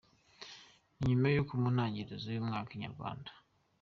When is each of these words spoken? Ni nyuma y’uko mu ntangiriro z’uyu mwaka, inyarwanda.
Ni 0.99 1.05
nyuma 1.09 1.27
y’uko 1.33 1.51
mu 1.61 1.67
ntangiriro 1.73 2.13
z’uyu 2.23 2.45
mwaka, 2.47 2.69
inyarwanda. 2.73 3.31